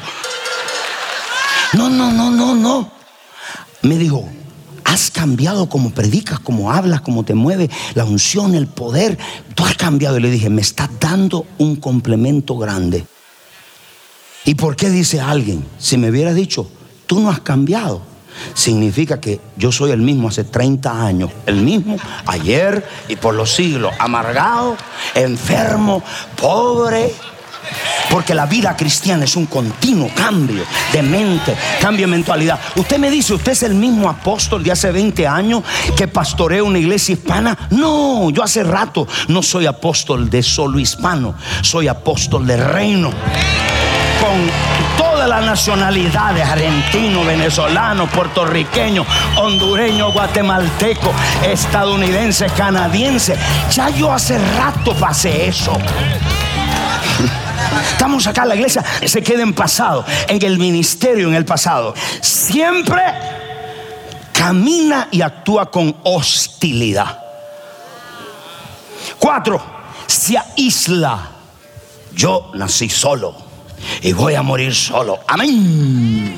No, 1.73 1.89
no, 1.89 2.11
no, 2.11 2.29
no, 2.29 2.53
no. 2.53 2.91
Me 3.81 3.97
dijo, 3.97 4.29
has 4.83 5.09
cambiado 5.09 5.67
como 5.69 5.89
predicas, 5.89 6.39
como 6.39 6.71
hablas, 6.71 7.01
como 7.01 7.25
te 7.25 7.33
mueves, 7.33 7.71
la 7.95 8.05
unción, 8.05 8.53
el 8.53 8.67
poder. 8.67 9.17
Tú 9.55 9.65
has 9.65 9.75
cambiado. 9.77 10.19
Y 10.19 10.21
le 10.21 10.29
dije, 10.29 10.51
me 10.51 10.61
estás 10.61 10.91
dando 10.99 11.47
un 11.57 11.77
complemento 11.77 12.59
grande. 12.59 13.07
¿Y 14.45 14.53
por 14.53 14.75
qué 14.75 14.91
dice 14.91 15.19
alguien? 15.19 15.65
Si 15.79 15.97
me 15.97 16.11
hubiera 16.11 16.31
dicho, 16.31 16.69
tú 17.07 17.21
no 17.21 17.31
has 17.31 17.39
cambiado, 17.39 18.10
significa 18.53 19.19
que 19.19 19.39
yo 19.57 19.71
soy 19.71 19.91
el 19.91 20.01
mismo 20.01 20.29
hace 20.29 20.43
30 20.43 21.05
años, 21.05 21.31
el 21.45 21.57
mismo 21.57 21.97
ayer 22.25 22.85
y 23.07 23.15
por 23.15 23.33
los 23.35 23.53
siglos, 23.53 23.93
amargado, 23.99 24.77
enfermo, 25.15 26.03
pobre. 26.39 27.13
Porque 28.09 28.33
la 28.35 28.45
vida 28.45 28.75
cristiana 28.75 29.23
es 29.23 29.35
un 29.37 29.45
continuo 29.45 30.09
cambio 30.13 30.63
de 30.91 31.01
mente, 31.01 31.55
cambio 31.79 32.07
de 32.07 32.11
mentalidad. 32.11 32.59
Usted 32.75 32.97
me 32.97 33.09
dice, 33.09 33.33
¿usted 33.33 33.53
es 33.53 33.63
el 33.63 33.73
mismo 33.73 34.09
apóstol 34.09 34.63
de 34.63 34.71
hace 34.71 34.91
20 34.91 35.25
años 35.27 35.63
que 35.95 36.07
pastorea 36.09 36.63
una 36.63 36.79
iglesia 36.79 37.13
hispana? 37.13 37.57
No, 37.69 38.29
yo 38.31 38.43
hace 38.43 38.63
rato 38.63 39.07
no 39.29 39.41
soy 39.41 39.65
apóstol 39.67 40.29
de 40.29 40.43
solo 40.43 40.79
hispano, 40.79 41.35
soy 41.61 41.87
apóstol 41.87 42.45
de 42.45 42.57
reino 42.57 43.11
con 44.19 45.10
todas 45.21 45.39
las 45.39 45.45
nacionalidades, 45.45 46.43
argentino, 46.43 47.23
venezolano, 47.23 48.09
puertorriqueño, 48.09 49.05
hondureño, 49.37 50.11
guatemalteco, 50.11 51.13
estadounidense, 51.45 52.47
canadiense. 52.57 53.37
Ya 53.71 53.89
yo 53.89 54.11
hace 54.11 54.39
rato 54.57 54.95
pasé 54.95 55.45
eso. 55.45 55.77
Estamos 57.91 58.25
acá 58.25 58.41
en 58.41 58.49
la 58.49 58.55
iglesia, 58.55 58.83
se 59.05 59.21
queda 59.21 59.43
en 59.43 59.53
pasado, 59.53 60.03
en 60.27 60.43
el 60.43 60.57
ministerio 60.57 61.27
en 61.27 61.35
el 61.35 61.45
pasado. 61.45 61.93
Siempre 62.19 63.03
camina 64.33 65.07
y 65.11 65.21
actúa 65.21 65.69
con 65.69 65.95
hostilidad. 66.03 67.19
Cuatro, 69.19 69.61
se 70.07 70.35
aísla. 70.35 71.29
Yo 72.11 72.49
nací 72.55 72.89
solo 72.89 73.50
y 74.01 74.13
voy 74.13 74.35
a 74.35 74.41
morir 74.41 74.73
solo. 74.73 75.19
Amén. 75.27 76.35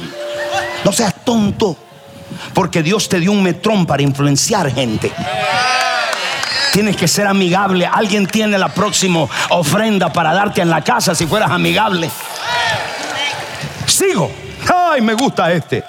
No 0.84 0.92
seas 0.92 1.16
tonto, 1.24 1.78
porque 2.54 2.84
Dios 2.84 3.08
te 3.10 3.20
dio 3.20 3.32
un 3.32 3.44
metrón 3.44 3.86
para 3.86 4.04
influenciar 4.04 4.74
gente. 4.74 5.12
Tienes 6.74 6.98
que 6.98 7.08
ser 7.08 7.28
amigable. 7.28 7.86
Alguien 7.86 8.26
tiene 8.26 8.58
la 8.58 8.70
próxima 8.70 9.28
ofrenda 9.50 10.12
para 10.12 10.34
darte 10.34 10.62
en 10.62 10.70
la 10.70 10.84
casa 10.84 11.14
si 11.14 11.28
fueras 11.28 11.52
amigable. 11.52 12.10
Sigo. 13.86 14.32
Ay, 14.74 15.02
me 15.02 15.14
gusta 15.14 15.52
este. 15.52 15.84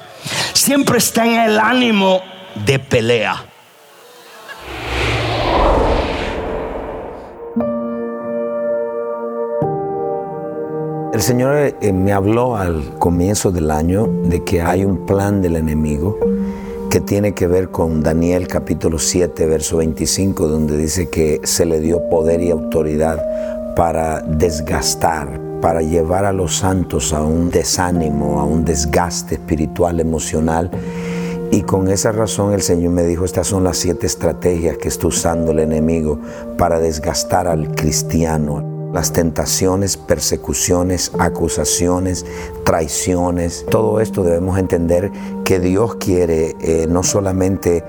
Siempre 0.53 0.99
está 0.99 1.25
en 1.25 1.41
el 1.41 1.59
ánimo 1.59 2.23
de 2.55 2.79
pelea. 2.79 3.54
El 11.15 11.23
Señor 11.23 11.55
eh, 11.81 11.93
me 11.93 12.13
habló 12.13 12.57
al 12.57 12.99
comienzo 12.99 13.53
del 13.53 13.71
año 13.71 14.09
de 14.25 14.43
que 14.43 14.63
hay 14.63 14.85
un 14.85 15.07
plan 15.07 15.43
del 15.43 15.55
enemigo 15.55 16.19
que 16.91 17.01
tiene 17.01 17.35
que 17.35 17.47
ver 17.47 17.71
con 17.71 18.03
Daniel 18.03 18.49
capítulo 18.49 18.99
7, 18.99 19.47
verso 19.47 19.77
25, 19.77 20.49
donde 20.49 20.77
dice 20.77 21.09
que 21.11 21.41
se 21.45 21.67
le 21.67 21.79
dio 21.79 22.09
poder 22.11 22.41
y 22.41 22.51
autoridad 22.51 23.25
para 23.77 24.23
desgastar, 24.23 25.41
para 25.61 25.83
llevar 25.83 26.25
a 26.25 26.33
los 26.33 26.57
santos 26.57 27.13
a 27.13 27.23
un 27.23 27.49
desánimo, 27.49 28.41
a 28.41 28.45
un 28.45 28.65
desgaste 28.65 29.37
espiritual, 29.37 30.01
emocional. 30.01 30.69
Y 31.53 31.63
con 31.63 31.87
esa 31.93 32.11
razón 32.11 32.55
el 32.55 32.63
Señor 32.63 32.91
me 32.91 33.05
dijo, 33.05 33.25
estas 33.25 33.47
son 33.47 33.63
las 33.63 33.77
siete 33.77 34.09
estrategias 34.09 34.79
que 34.79 34.89
está 34.89 35.07
usando 35.07 35.53
el 35.53 35.61
enemigo 35.61 36.19
para 36.59 36.81
desgastar 36.81 37.47
al 37.47 37.69
cristiano 37.77 38.74
las 38.95 39.13
tentaciones, 39.13 39.97
persecuciones, 39.97 41.11
acusaciones, 41.19 42.25
traiciones. 42.65 43.67
Todo 43.69 44.01
esto 44.01 44.23
debemos 44.23 44.57
entender 44.57 45.11
que 45.45 45.59
Dios 45.59 45.97
quiere 45.97 46.55
eh, 46.61 46.87
no 46.89 47.03
solamente 47.03 47.85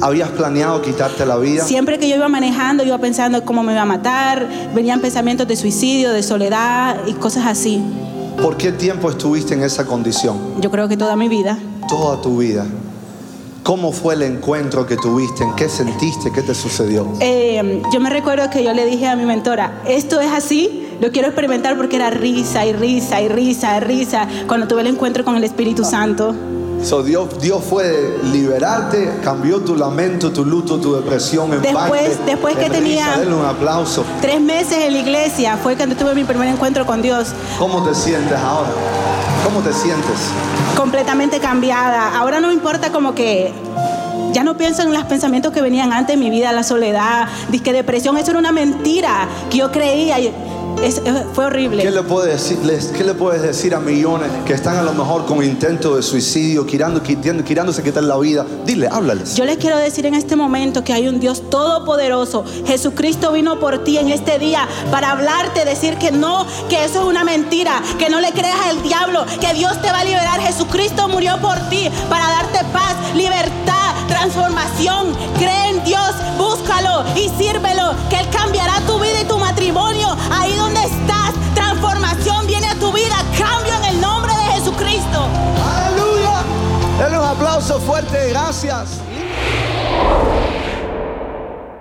¿Habías 0.00 0.30
planeado 0.30 0.80
quitarte 0.80 1.26
la 1.26 1.36
vida? 1.36 1.62
Siempre 1.64 1.98
que 1.98 2.08
yo 2.08 2.16
iba 2.16 2.28
manejando, 2.28 2.82
yo 2.82 2.88
iba 2.88 2.98
pensando 2.98 3.44
cómo 3.44 3.62
me 3.62 3.72
iba 3.72 3.82
a 3.82 3.86
matar, 3.86 4.48
venían 4.74 5.00
pensamientos 5.00 5.46
de 5.46 5.56
suicidio, 5.56 6.12
de 6.12 6.22
soledad 6.22 6.96
y 7.06 7.12
cosas 7.12 7.46
así. 7.46 7.82
¿Por 8.36 8.56
qué 8.56 8.72
tiempo 8.72 9.10
estuviste 9.10 9.54
en 9.54 9.62
esa 9.62 9.86
condición? 9.86 10.60
Yo 10.60 10.70
creo 10.70 10.88
que 10.88 10.96
toda 10.96 11.16
mi 11.16 11.28
vida. 11.28 11.58
Toda 11.88 12.20
tu 12.20 12.38
vida. 12.38 12.66
¿Cómo 13.62 13.92
fue 13.92 14.14
el 14.14 14.22
encuentro 14.22 14.86
que 14.86 14.96
tuviste? 14.96 15.44
¿En 15.44 15.54
qué 15.54 15.68
sentiste? 15.68 16.32
¿Qué 16.32 16.42
te 16.42 16.54
sucedió? 16.54 17.06
Eh, 17.20 17.82
yo 17.92 18.00
me 18.00 18.08
recuerdo 18.08 18.48
que 18.50 18.64
yo 18.64 18.72
le 18.72 18.86
dije 18.86 19.06
a 19.06 19.16
mi 19.16 19.24
mentora, 19.24 19.82
esto 19.86 20.20
es 20.20 20.32
así, 20.32 20.88
lo 21.00 21.10
quiero 21.12 21.28
experimentar 21.28 21.76
porque 21.76 21.96
era 21.96 22.10
risa 22.10 22.64
y 22.64 22.72
risa 22.72 23.20
y 23.20 23.28
risa 23.28 23.76
y 23.76 23.80
risa 23.80 24.26
cuando 24.46 24.66
tuve 24.66 24.80
el 24.80 24.86
encuentro 24.86 25.24
con 25.24 25.36
el 25.36 25.44
Espíritu 25.44 25.84
Santo. 25.84 26.34
So 26.82 27.02
Dios, 27.02 27.38
Dios 27.40 27.62
fue 27.68 28.18
liberarte, 28.32 29.18
cambió 29.22 29.60
tu 29.60 29.76
lamento, 29.76 30.32
tu 30.32 30.44
luto, 30.44 30.78
tu 30.80 30.94
depresión 30.96 31.52
en 31.52 31.60
Después- 31.62 31.90
baile, 31.90 32.16
después 32.26 32.56
que 32.56 32.66
en 32.66 32.72
tenía- 32.72 33.14
risa. 33.16 33.28
Un 33.36 33.44
aplauso. 33.44 34.04
Tres 34.22 34.40
meses 34.40 34.78
en 34.78 34.94
la 34.94 34.98
iglesia 34.98 35.58
fue 35.62 35.76
cuando 35.76 35.94
tuve 35.94 36.14
mi 36.14 36.24
primer 36.24 36.48
encuentro 36.48 36.86
con 36.86 37.02
Dios, 37.02 37.28
¿Cómo 37.58 37.82
te 37.84 37.94
sientes 37.94 38.38
ahora? 38.38 38.70
¿Cómo 39.44 39.60
te 39.60 39.72
sientes? 39.72 40.16
completamente 40.76 41.38
cambiada. 41.40 42.16
Ahora 42.18 42.40
no 42.40 42.48
me 42.48 42.54
importa 42.54 42.90
como 42.90 43.14
que 43.14 43.52
ya 44.32 44.42
no 44.42 44.56
pienso 44.56 44.80
en 44.82 44.94
los 44.94 45.04
pensamientos 45.04 45.52
que 45.52 45.60
venían 45.60 45.92
antes 45.92 46.14
en 46.14 46.20
mi 46.20 46.30
vida, 46.30 46.50
la 46.52 46.62
soledad, 46.62 47.28
disque 47.50 47.72
depresión, 47.74 48.16
eso 48.16 48.30
era 48.30 48.38
una 48.38 48.52
mentira 48.52 49.28
que 49.50 49.58
yo 49.58 49.70
creía. 49.70 50.16
Es- 50.82 51.00
fue 51.34 51.46
horrible. 51.46 51.82
¿Qué 51.82 51.90
le, 51.90 52.02
puedes 52.02 52.54
¿Qué 52.96 53.04
le 53.04 53.14
puedes 53.14 53.42
decir 53.42 53.74
a 53.74 53.80
millones 53.80 54.28
que 54.46 54.52
están 54.54 54.76
a 54.76 54.82
lo 54.82 54.92
mejor 54.92 55.26
con 55.26 55.42
intento 55.44 55.96
de 55.96 56.02
suicidio, 56.02 56.66
quirando, 56.66 57.02
quirándose 57.02 57.82
quitar 57.82 58.02
la 58.02 58.16
vida? 58.18 58.44
Dile, 58.64 58.88
háblales. 58.90 59.34
Yo 59.36 59.44
les 59.44 59.56
quiero 59.58 59.76
decir 59.76 60.06
en 60.06 60.14
este 60.14 60.36
momento 60.36 60.82
que 60.84 60.92
hay 60.92 61.08
un 61.08 61.20
Dios 61.20 61.42
todopoderoso. 61.50 62.44
Jesucristo 62.66 63.32
vino 63.32 63.58
por 63.60 63.84
ti 63.84 63.98
en 63.98 64.08
este 64.08 64.38
día 64.38 64.66
para 64.90 65.12
hablarte, 65.12 65.64
decir 65.64 65.96
que 65.96 66.10
no, 66.12 66.46
que 66.68 66.84
eso 66.84 67.00
es 67.00 67.06
una 67.06 67.24
mentira, 67.24 67.82
que 67.98 68.08
no 68.08 68.20
le 68.20 68.30
creas 68.32 68.58
al 68.66 68.82
diablo, 68.82 69.24
que 69.40 69.52
Dios 69.54 69.80
te 69.82 69.90
va 69.90 70.00
a 70.00 70.04
liberar. 70.04 70.40
Jesucristo 70.40 71.08
murió 71.08 71.38
por 71.40 71.56
ti 71.68 71.88
para 72.08 72.26
darte 72.28 72.60
paz, 72.72 72.94
libertad, 73.14 73.79
transformación. 74.10 75.14
Cree 75.38 75.70
en 75.70 75.84
Dios, 75.84 76.12
búscalo 76.36 77.04
y 77.16 77.30
sírvelo, 77.42 77.94
que 78.10 78.20
Él 78.20 78.28
cambiará 78.30 78.80
tu 78.86 78.98
vida 78.98 79.22
y 79.22 79.24
tu 79.24 79.38
matrimonio. 79.38 80.08
Ahí 80.30 80.54
donde 80.56 80.80
estás, 80.80 81.32
transformación 81.54 82.46
viene 82.46 82.66
a 82.66 82.74
tu 82.74 82.92
vida, 82.92 83.16
cambio 83.38 83.72
en 83.78 83.84
el 83.94 84.00
nombre 84.00 84.32
de 84.34 84.52
Jesucristo. 84.54 85.28
¡Aleluya! 85.64 86.42
Denle 86.98 87.18
un 87.18 87.24
aplauso 87.24 87.80
fuerte, 87.80 88.28
gracias. 88.28 88.98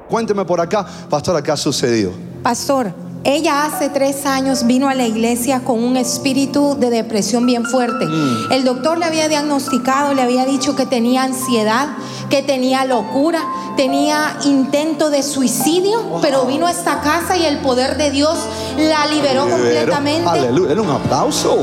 Cuénteme 0.09 0.45
por 0.45 0.61
acá, 0.61 0.85
pastor, 1.09 1.43
¿qué 1.43 1.51
ha 1.51 1.57
sucedido? 1.57 2.11
Pastor, 2.41 2.91
ella 3.23 3.65
hace 3.65 3.89
tres 3.89 4.25
años 4.25 4.65
vino 4.65 4.87
a 4.87 4.95
la 4.95 5.05
iglesia 5.05 5.61
con 5.65 5.83
un 5.83 5.97
espíritu 5.97 6.75
de 6.79 6.89
depresión 6.89 7.45
bien 7.45 7.65
fuerte. 7.65 8.05
El 8.51 8.63
doctor 8.63 8.97
le 8.97 9.05
había 9.05 9.27
diagnosticado, 9.27 10.13
le 10.13 10.21
había 10.21 10.45
dicho 10.45 10.75
que 10.75 10.85
tenía 10.85 11.23
ansiedad, 11.23 11.89
que 12.29 12.41
tenía 12.43 12.85
locura, 12.85 13.41
tenía 13.75 14.37
intento 14.45 15.09
de 15.09 15.21
suicidio, 15.23 16.19
pero 16.21 16.45
vino 16.45 16.65
a 16.67 16.71
esta 16.71 17.01
casa 17.01 17.35
y 17.35 17.45
el 17.45 17.57
poder 17.59 17.97
de 17.97 18.09
Dios 18.11 18.37
la 18.77 19.05
liberó 19.07 19.49
completamente. 19.49 20.29
Aleluya, 20.29 20.69
denle 20.69 20.83
un 20.83 20.91
aplauso. 20.91 21.55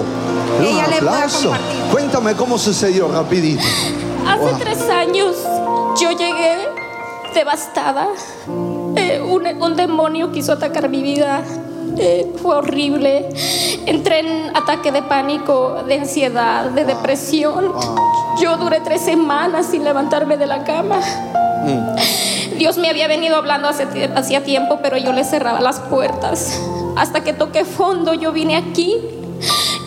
Un 0.59 0.65
Ella 0.65 0.87
le 0.89 0.97
puede 0.99 1.09
aplauso. 1.09 1.53
Cuéntame 1.91 2.35
cómo 2.35 2.59
sucedió, 2.59 3.09
rapidito. 3.09 3.65
Hace 4.27 4.41
Wow. 4.51 4.59
tres 4.59 4.81
años 4.91 5.37
yo 6.01 6.11
llegué 6.11 6.57
devastada. 7.35 8.09
Un, 9.37 9.63
un 9.63 9.77
demonio 9.77 10.33
quiso 10.33 10.53
atacar 10.53 10.89
mi 10.89 11.03
vida. 11.03 11.43
Eh, 11.99 12.33
fue 12.43 12.57
horrible. 12.57 13.29
Entré 13.87 14.21
en 14.21 14.57
ataque 14.57 14.93
de 14.93 15.03
pánico, 15.03 15.83
de 15.87 15.95
ansiedad, 16.01 16.71
de 16.71 16.85
depresión. 16.85 17.73
Yo 18.41 18.57
duré 18.57 18.81
tres 18.81 19.03
semanas 19.03 19.67
sin 19.71 19.85
levantarme 19.85 20.37
de 20.37 20.47
la 20.47 20.65
cama. 20.65 21.01
Dios 22.59 22.79
me 22.79 22.89
había 22.89 23.09
venido 23.09 23.37
hablando 23.37 23.69
hace 23.69 23.87
hacía 24.15 24.43
tiempo, 24.45 24.79
pero 24.83 24.97
yo 24.97 25.13
le 25.13 25.25
cerraba 25.25 25.61
las 25.61 25.81
puertas. 25.81 26.61
Hasta 26.97 27.23
que 27.23 27.33
toqué 27.33 27.65
fondo, 27.65 28.15
yo 28.15 28.33
vine 28.33 28.57
aquí 28.57 28.97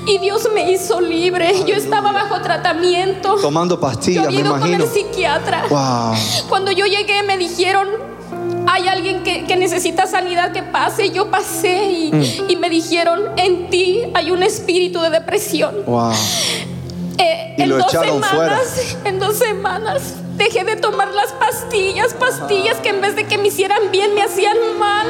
y 0.07 0.17
Dios 0.19 0.47
me 0.53 0.71
hizo 0.71 1.01
libre. 1.01 1.63
Yo 1.65 1.75
estaba 1.75 2.11
bajo 2.11 2.41
tratamiento. 2.41 3.35
Tomando 3.35 3.75
Yo 3.75 3.81
pastillas, 3.81 4.25
había 4.25 4.39
me 4.39 4.45
ido 4.45 4.51
con 4.51 4.59
imagino. 4.67 4.83
el 4.85 4.89
psiquiatra. 4.89 5.63
Wow. 5.69 6.13
Cuando 6.49 6.71
yo 6.71 6.85
llegué 6.85 7.23
me 7.23 7.37
dijeron, 7.37 7.87
hay 8.71 8.87
alguien 8.87 9.23
que, 9.23 9.45
que 9.45 9.55
necesita 9.55 10.05
sanidad 10.07 10.51
que 10.51 10.61
pase. 10.63 11.09
Yo 11.11 11.29
pasé 11.31 11.85
y, 11.91 12.11
Mm. 12.11 12.49
y 12.49 12.55
me 12.55 12.69
dijeron, 12.69 13.19
en 13.37 13.69
ti 13.69 14.03
hay 14.13 14.31
un 14.31 14.43
espíritu 14.43 15.01
de 15.01 15.09
depresión. 15.09 15.75
Wow. 15.85 16.11
Eh, 17.17 17.55
Y 17.57 17.61
en 17.63 17.69
lo 17.69 17.77
dos 17.79 17.87
echaron 17.87 18.23
semanas, 18.23 18.97
en 19.03 19.19
dos 19.19 19.35
semanas, 19.37 20.01
dejé 20.37 20.63
de 20.63 20.75
tomar 20.77 21.09
las 21.13 21.33
pastillas, 21.33 22.13
pastillas 22.13 22.77
que 22.77 22.89
en 22.89 23.01
vez 23.01 23.15
de 23.15 23.25
que 23.25 23.37
me 23.37 23.49
hicieran 23.49 23.91
bien 23.91 24.13
me 24.15 24.21
hacían 24.23 24.55
mal. 24.79 25.05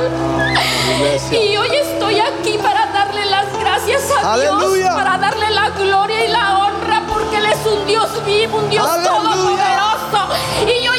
Y 1.31 1.55
hoy 1.57 1.69
estoy 1.75 2.19
aquí 2.19 2.57
para 2.61 2.87
darle 2.87 3.25
las 3.25 3.45
gracias 3.59 4.01
a 4.23 4.33
Aleluya. 4.33 4.75
Dios, 4.85 4.95
para 4.95 5.17
darle 5.19 5.49
la 5.51 5.69
gloria 5.69 6.25
y 6.25 6.29
la 6.29 6.57
honra, 6.59 7.03
porque 7.07 7.37
Él 7.37 7.45
es 7.45 7.65
un 7.71 7.85
Dios 7.85 8.09
vivo, 8.25 8.57
un 8.57 8.69
Dios 8.71 8.87
Aleluya. 8.87 9.13
todopoderoso. 9.19 10.33
Y 10.65 10.87
hoy 10.87 10.98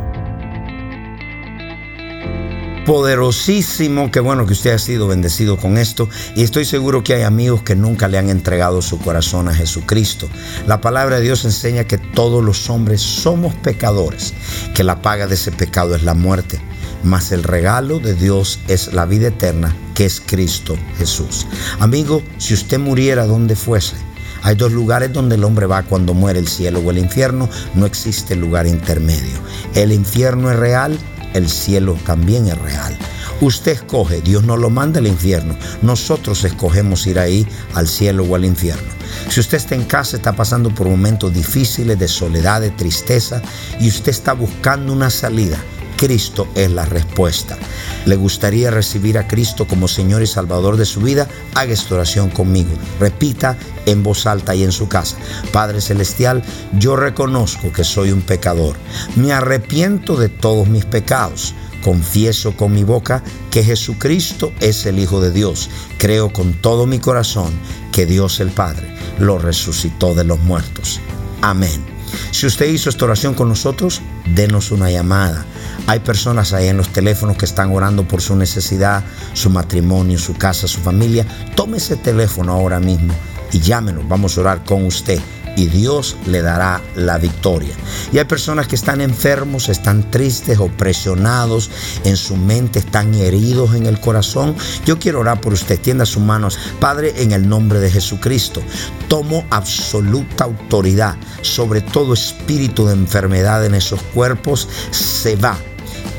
Poderosísimo, 2.87 4.11
qué 4.11 4.21
bueno 4.21 4.47
que 4.47 4.55
usted 4.55 4.73
ha 4.73 4.79
sido 4.79 5.07
bendecido 5.07 5.59
con 5.59 5.77
esto 5.77 6.09
y 6.35 6.43
estoy 6.43 6.65
seguro 6.65 7.05
que 7.05 7.13
hay 7.13 7.21
amigos 7.23 7.63
que 7.63 7.77
nunca 7.77 8.09
le 8.09 8.17
han 8.17 8.31
entregado 8.31 8.81
su 8.81 8.99
corazón 8.99 9.49
a 9.49 9.55
Jesucristo. 9.55 10.31
La 10.67 10.81
palabra 10.81 11.17
de 11.17 11.23
Dios 11.23 11.45
enseña 11.45 11.85
que 11.85 11.99
todos 11.99 12.43
los 12.43 12.71
hombres 12.71 13.03
somos 13.03 13.55
pecadores, 13.55 14.33
que 14.75 14.83
la 14.83 15.03
paga 15.03 15.27
de 15.27 15.35
ese 15.35 15.53
pecado 15.53 15.95
es 15.95 16.05
la 16.05 16.15
muerte, 16.15 16.59
mas 17.03 17.33
el 17.33 17.43
regalo 17.43 17.99
de 17.99 18.15
Dios 18.15 18.61
es 18.69 18.93
la 18.93 19.07
vida 19.07 19.29
eterna, 19.29 19.75
que 19.95 20.05
es 20.05 20.21
Cristo 20.25 20.77
Jesús. 20.99 21.47
Amigo, 21.79 22.23
si 22.39 22.55
usted 22.55 22.79
muriera 22.79 23.27
donde 23.27 23.57
fuese, 23.57 23.97
hay 24.43 24.55
dos 24.55 24.73
lugares 24.73 25.13
donde 25.13 25.35
el 25.35 25.45
hombre 25.45 25.67
va 25.67 25.83
cuando 25.83 26.15
muere, 26.15 26.39
el 26.39 26.49
cielo 26.49 26.81
o 26.81 26.91
el 26.91 26.99
infierno. 26.99 27.49
No 27.75 27.87
existe 27.87 28.37
lugar 28.37 28.67
intermedio. 28.67 29.39
El 29.75 29.93
infierno 29.93 30.51
es 30.51 30.57
real, 30.57 30.99
el 31.35 31.49
cielo 31.49 31.99
también 32.07 32.49
es 32.49 32.59
real. 32.59 32.97
Usted 33.43 33.73
escoge, 33.73 34.21
Dios 34.21 34.45
no 34.45 34.57
lo 34.57 34.69
manda 34.69 34.99
al 34.99 35.07
infierno. 35.07 35.57
Nosotros 35.83 36.45
escogemos 36.45 37.07
ir 37.07 37.19
ahí 37.19 37.47
al 37.75 37.89
cielo 37.89 38.25
o 38.25 38.35
al 38.35 38.45
infierno. 38.45 38.89
Si 39.29 39.41
usted 39.41 39.59
está 39.59 39.75
en 39.75 39.85
casa, 39.85 40.17
está 40.17 40.35
pasando 40.35 40.75
por 40.75 40.89
momentos 40.89 41.33
difíciles 41.33 41.99
de 41.99 42.09
soledad, 42.09 42.61
de 42.61 42.71
tristeza, 42.71 43.43
y 43.79 43.89
usted 43.89 44.11
está 44.11 44.35
buscando 44.35 44.93
una 44.93 45.11
salida, 45.11 45.59
Cristo 46.01 46.49
es 46.55 46.71
la 46.71 46.87
respuesta. 46.87 47.59
¿Le 48.07 48.17
gustaría 48.17 48.71
recibir 48.71 49.19
a 49.19 49.29
Cristo 49.29 49.69
como 49.69 49.87
Señor 49.87 50.23
y 50.23 50.27
Salvador 50.27 50.79
de 50.79 50.87
su 50.87 51.03
vida? 51.03 51.29
Haga 51.55 51.75
esta 51.75 51.97
oración 51.97 52.31
conmigo. 52.31 52.71
Repita 52.99 53.59
en 53.85 54.03
voz 54.03 54.27
alta 54.27 54.55
y 54.55 54.65
en 54.65 54.73
su 54.73 54.89
casa. 54.89 55.19
Padre 55.53 55.83
Celestial, 55.83 56.43
yo 56.79 56.97
reconozco 56.97 57.71
que 57.71 57.85
soy 57.85 58.13
un 58.13 58.23
pecador. 58.23 58.77
Me 59.15 59.35
arrepiento 59.35 60.17
de 60.17 60.31
todos 60.31 60.69
mis 60.69 60.87
pecados. 60.87 61.55
Confieso 61.85 62.57
con 62.57 62.73
mi 62.73 62.83
boca 62.83 63.23
que 63.51 63.63
Jesucristo 63.63 64.53
es 64.61 64.87
el 64.87 64.99
Hijo 64.99 65.21
de 65.21 65.33
Dios. 65.33 65.69
Creo 65.99 66.33
con 66.33 66.55
todo 66.55 66.87
mi 66.87 66.99
corazón 66.99 67.53
que 67.93 68.07
Dios 68.07 68.41
el 68.41 68.53
Padre 68.53 68.89
lo 69.19 69.39
resucitó 69.39 70.15
de 70.15 70.25
los 70.25 70.41
muertos. 70.41 70.99
Amén. 71.43 72.00
Si 72.31 72.47
usted 72.47 72.67
hizo 72.67 72.89
esta 72.89 73.05
oración 73.05 73.35
con 73.35 73.49
nosotros, 73.49 74.01
denos 74.35 74.71
una 74.71 74.91
llamada. 74.91 75.45
Hay 75.87 76.01
personas 76.01 76.53
ahí 76.53 76.69
en 76.69 76.77
los 76.77 76.89
teléfonos 76.91 77.37
que 77.37 77.45
están 77.45 77.73
orando 77.73 78.07
por 78.07 78.23
su 78.23 78.37
necesidad, 78.37 79.05
su 79.33 79.51
matrimonio, 79.51 80.19
su 80.19 80.35
casa, 80.35 80.69
su 80.69 80.81
familia. 80.81 81.27
Tome 81.55 81.79
ese 81.79 81.97
teléfono 81.97 82.53
ahora 82.53 82.81
mismo 82.81 83.15
y 83.53 83.61
llámenos. 83.61 84.07
Vamos 84.09 84.37
a 84.37 84.41
orar 84.43 84.65
con 84.65 84.85
usted 84.85 85.21
y 85.61 85.67
Dios 85.67 86.17
le 86.27 86.41
dará 86.41 86.81
la 86.97 87.19
victoria. 87.19 87.75
Y 88.13 88.19
hay 88.19 88.25
personas 88.25 88.67
que 88.67 88.77
están 88.77 89.03
enfermos, 89.03 89.69
están 89.69 90.11
tristes, 90.11 90.59
opresionados, 90.59 91.71
en 92.05 92.17
su 92.17 92.37
mente 92.37 92.79
están 92.79 93.13
heridos 93.15 93.75
en 93.75 93.85
el 93.85 94.01
corazón. 94.01 94.57
Yo 94.87 94.99
quiero 94.99 95.21
orar 95.21 95.43
por 95.43 95.53
usted. 95.53 95.79
Tienda 95.79 96.07
sus 96.07 96.23
manos. 96.23 96.59
Padre, 96.81 97.13
en 97.19 97.33
el 97.33 97.47
nombre 97.47 97.79
de 97.79 97.91
Jesucristo, 97.91 98.63
tomo 99.09 99.45
absoluta 99.51 100.45
autoridad 100.45 101.17
sobre 101.43 101.83
todo 101.83 102.15
espíritu 102.15 102.87
de 102.87 102.95
enfermedad 102.95 103.67
en 103.67 103.75
esos 103.75 104.01
cuerpos. 104.15 104.67
Se 104.91 105.37
va. 105.37 105.59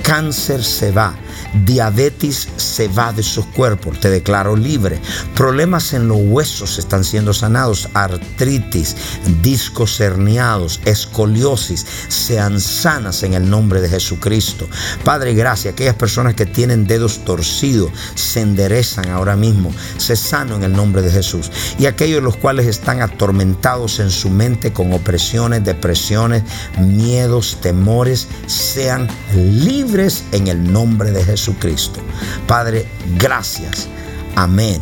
Cáncer 0.03 0.63
se 0.63 0.91
va 0.91 1.15
Diabetes 1.65 2.47
se 2.55 2.87
va 2.87 3.11
de 3.11 3.23
sus 3.23 3.45
cuerpos, 3.47 3.99
te 3.99 4.09
declaro 4.09 4.55
libre. 4.55 5.01
Problemas 5.35 5.93
en 5.93 6.07
los 6.07 6.19
huesos 6.21 6.79
están 6.79 7.03
siendo 7.03 7.33
sanados. 7.33 7.89
Artritis, 7.93 8.95
discos 9.41 9.99
herniados, 9.99 10.79
escoliosis, 10.85 11.85
sean 12.07 12.61
sanas 12.61 13.23
en 13.23 13.33
el 13.33 13.49
nombre 13.49 13.81
de 13.81 13.89
Jesucristo. 13.89 14.67
Padre, 15.03 15.33
gracias. 15.33 15.73
Aquellas 15.73 15.95
personas 15.95 16.35
que 16.35 16.45
tienen 16.45 16.87
dedos 16.87 17.25
torcidos 17.25 17.91
se 18.15 18.41
enderezan 18.41 19.09
ahora 19.09 19.35
mismo. 19.35 19.73
Se 19.97 20.15
sano 20.15 20.55
en 20.55 20.63
el 20.63 20.71
nombre 20.71 21.01
de 21.01 21.11
Jesús. 21.11 21.51
Y 21.77 21.85
aquellos 21.85 22.23
los 22.23 22.37
cuales 22.37 22.67
están 22.67 23.01
atormentados 23.01 23.99
en 23.99 24.09
su 24.09 24.29
mente 24.29 24.71
con 24.71 24.93
opresiones, 24.93 25.65
depresiones, 25.65 26.43
miedos, 26.79 27.57
temores, 27.61 28.27
sean 28.47 29.07
libres 29.35 30.23
en 30.31 30.47
el 30.47 30.71
nombre 30.71 31.11
de 31.11 31.23
Jesús. 31.23 31.40
Jesucristo. 31.41 31.99
Padre, 32.47 32.85
gracias. 33.17 33.89
Amén 34.35 34.79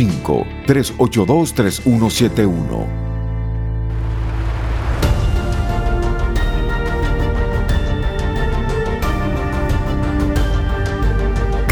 1-305-382-3171. 0.04 3.03